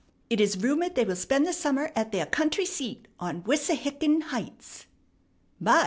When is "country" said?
2.25-2.65